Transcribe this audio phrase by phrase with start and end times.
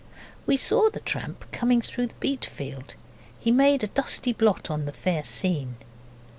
[0.47, 2.95] We saw the tramp coming through the beetfield.
[3.39, 5.75] He made a dusty blot on the fair scene.